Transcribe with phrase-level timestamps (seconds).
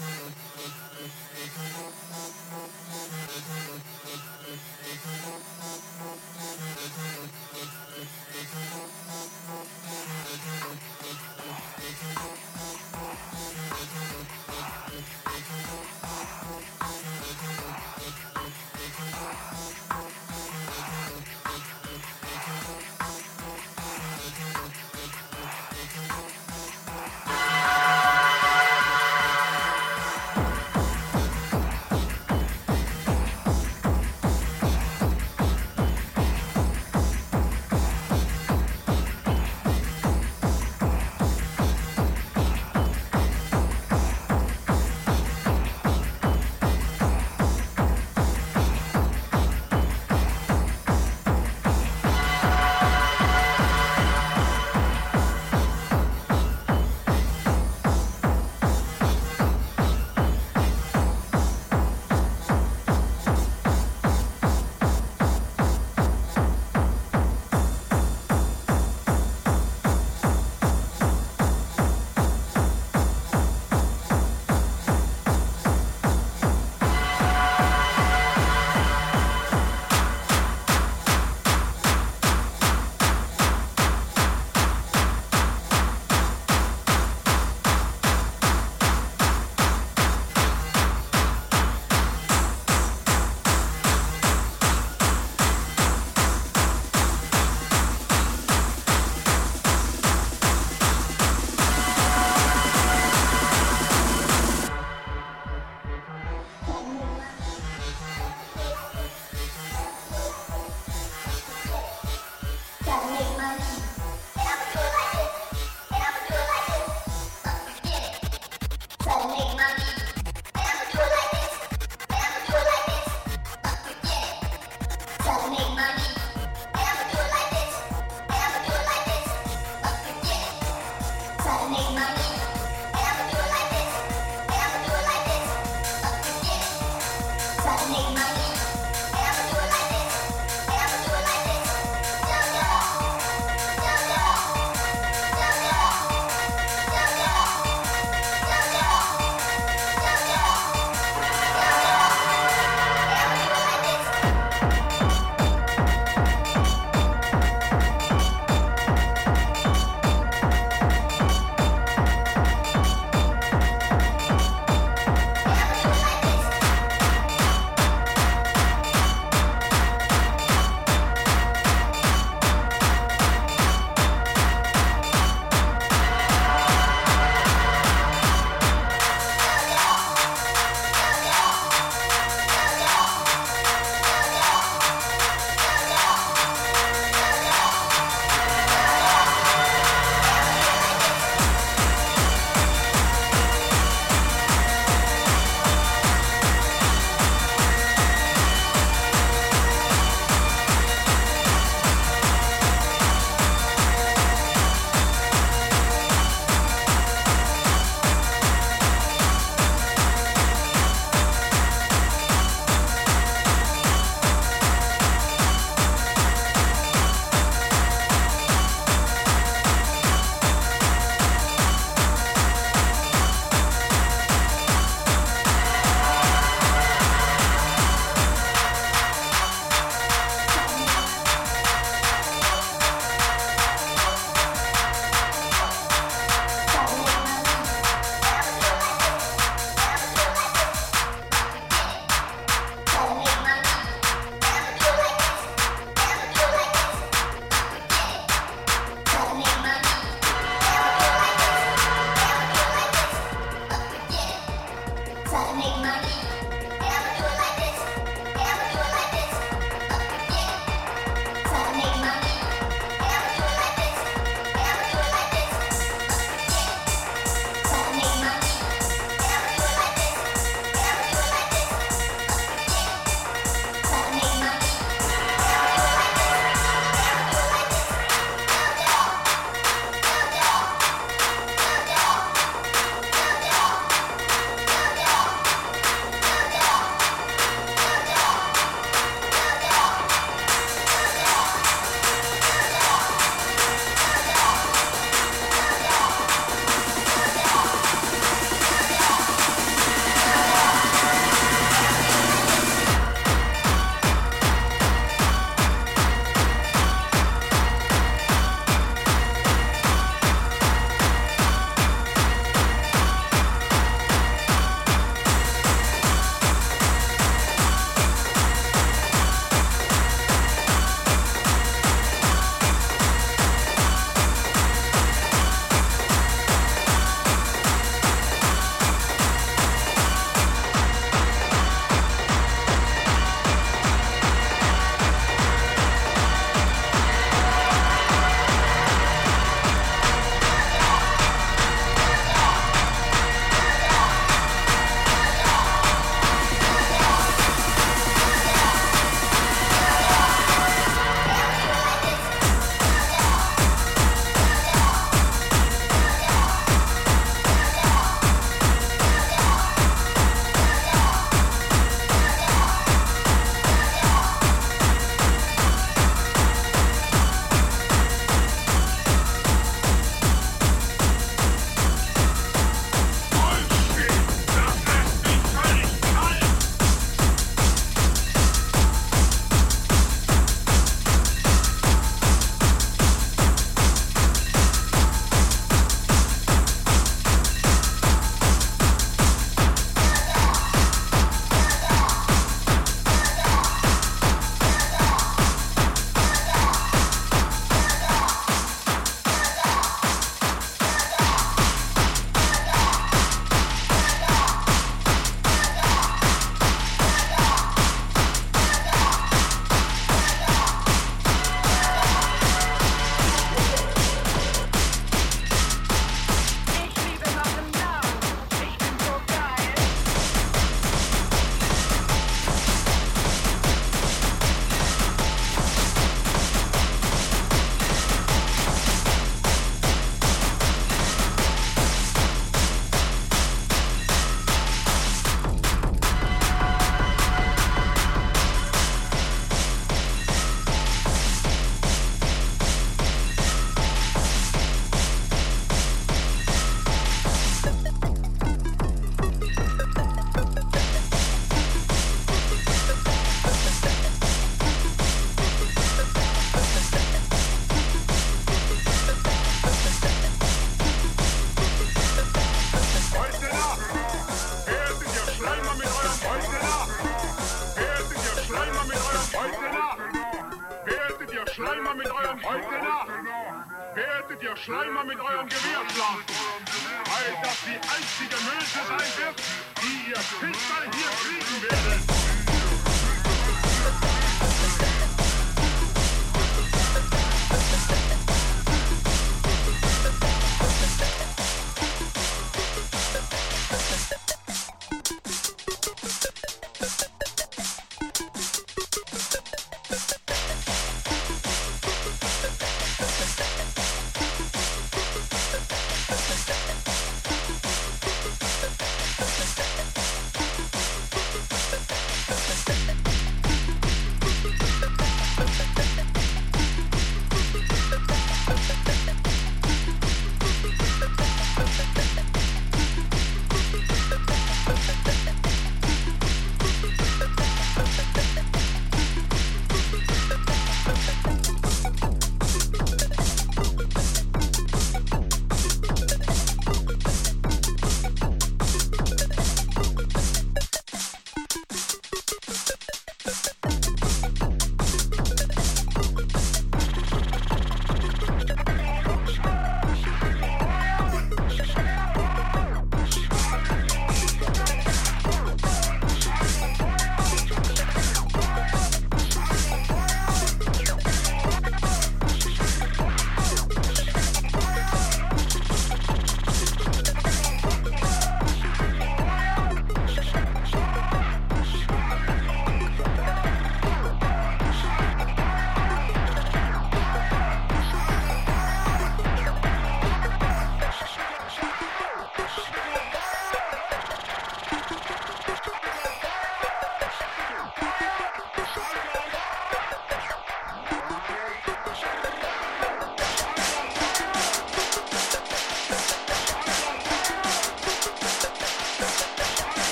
[0.00, 0.27] Mm-hmm.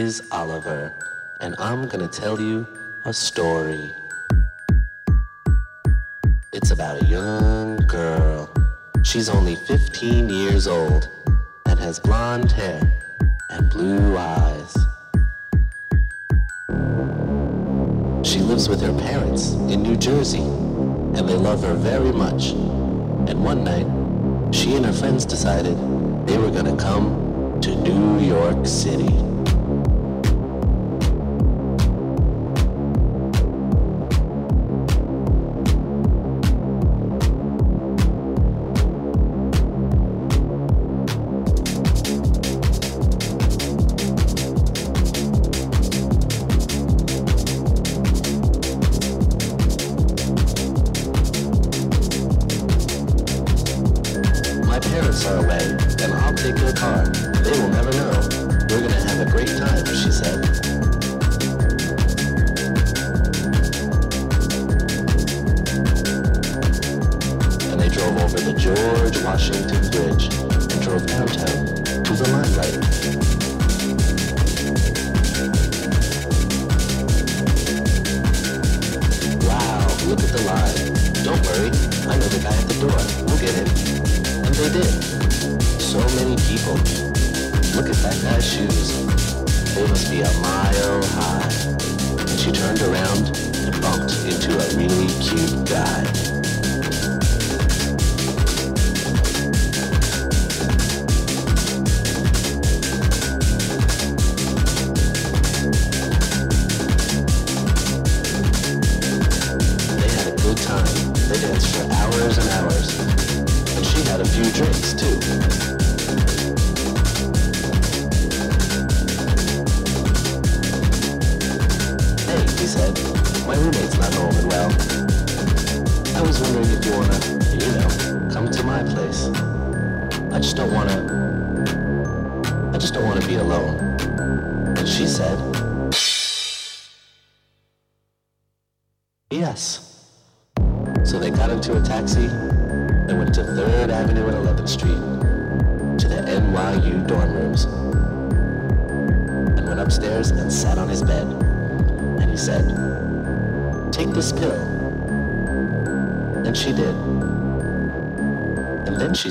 [0.00, 0.94] is Oliver,
[1.42, 2.66] and I'm gonna tell you
[3.04, 3.92] a story.
[6.54, 8.50] It's about a young girl.
[9.02, 11.10] She's only 15 years old
[11.66, 12.80] and has blonde hair
[13.50, 14.72] and blue eyes.
[18.26, 20.46] She lives with her parents in New Jersey,
[21.16, 22.52] and they love her very much.
[23.28, 23.88] And one night,
[24.50, 25.76] she and her friends decided
[26.26, 29.29] they were going to come to New York City.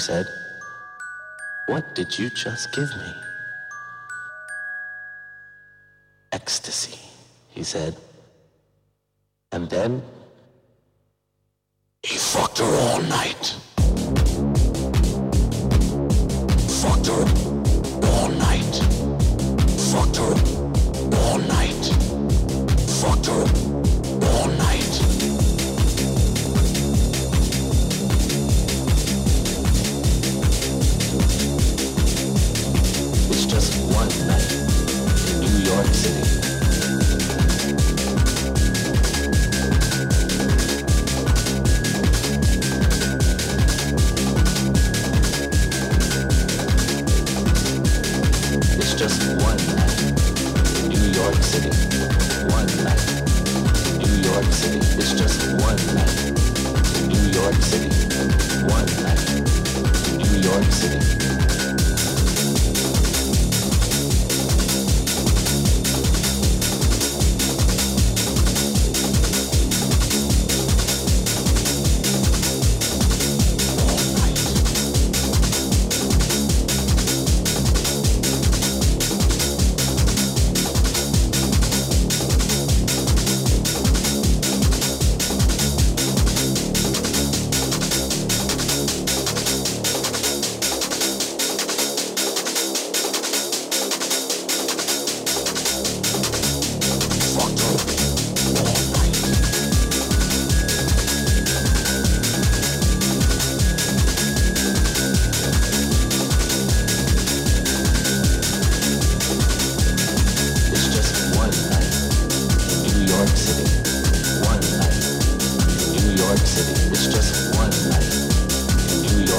[0.09, 0.27] said,
[1.67, 3.13] What did you just give me?
[6.31, 6.97] Ecstasy,
[7.49, 7.93] he said.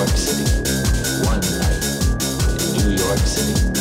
[0.01, 0.44] York City.
[1.26, 3.79] One night in New York City.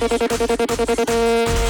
[0.00, 1.67] Thank you.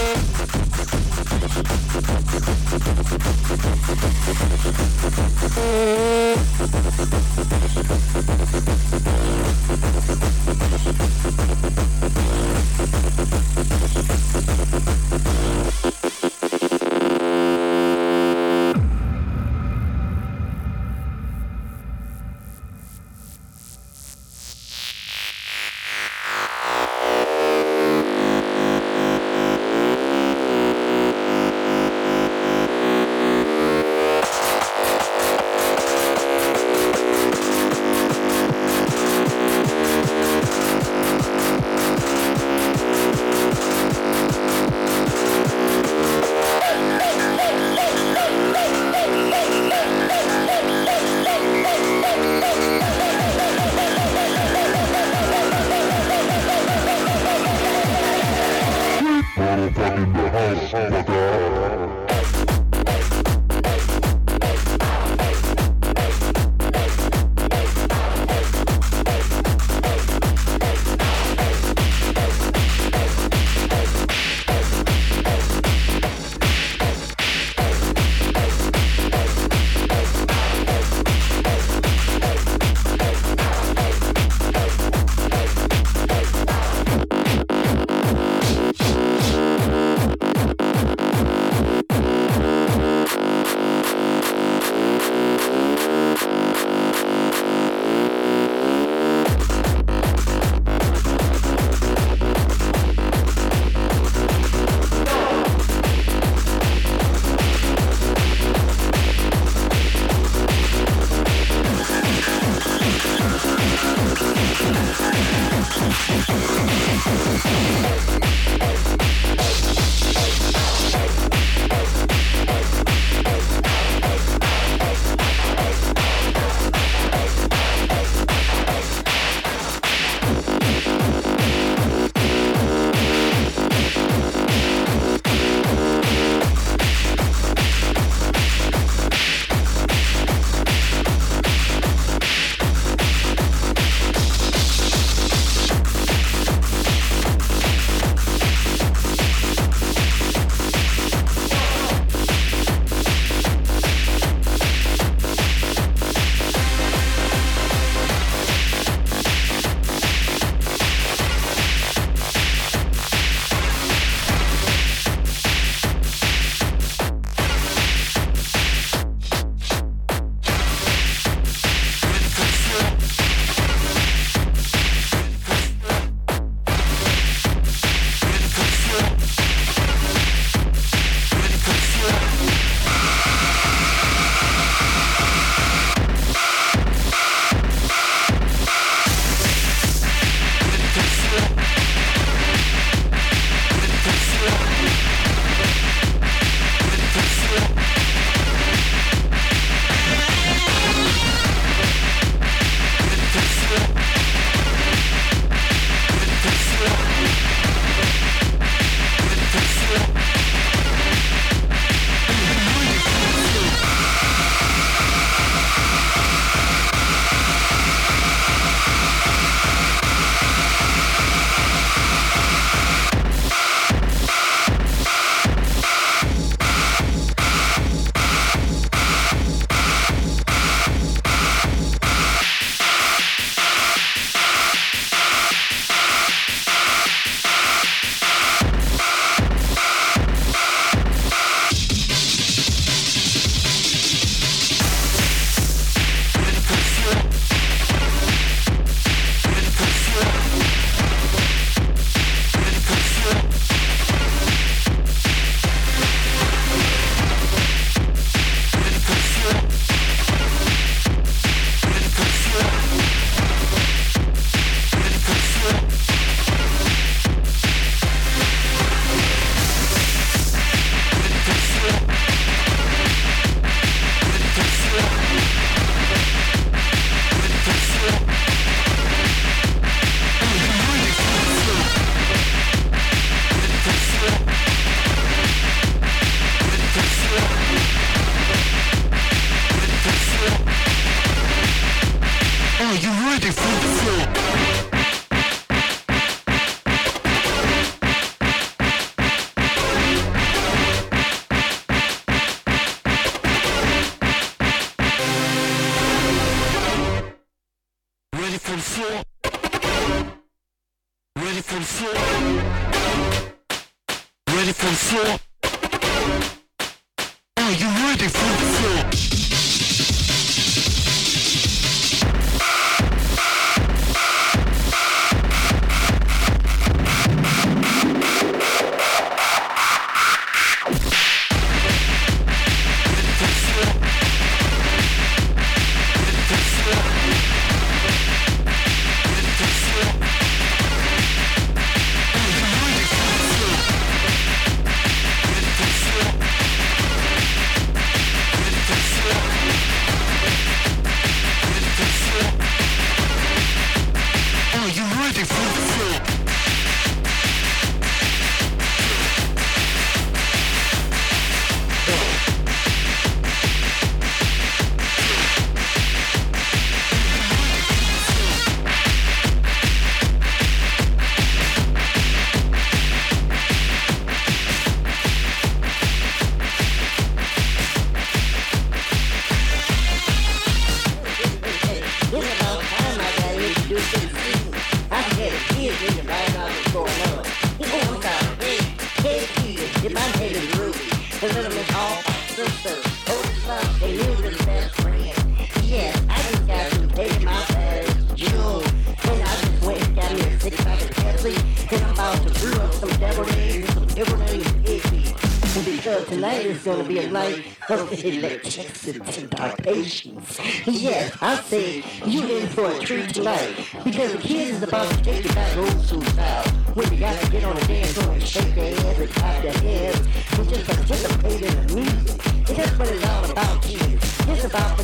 [411.48, 413.74] I say you in for a treat tonight.
[414.04, 416.68] Because the kids is about to take it back old school style.
[416.92, 419.62] When you got to get on the dance floor and shake their hands and clap
[419.62, 422.46] their hands it's just participate in the music.
[422.68, 424.44] And that's what it's all about, kids.
[424.46, 424.98] It's about